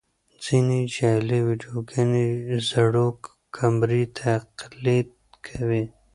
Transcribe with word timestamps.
ځینې 0.45 0.79
جعلي 0.93 1.39
ویډیوګانې 1.47 2.27
زړو 2.69 3.07
کمرې 3.55 4.03
تقلید 4.57 5.09
کوي. 5.47 5.85